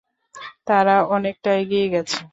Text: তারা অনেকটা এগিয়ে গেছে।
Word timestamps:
তারা 0.67 0.95
অনেকটা 1.15 1.49
এগিয়ে 1.61 1.87
গেছে। 1.93 2.17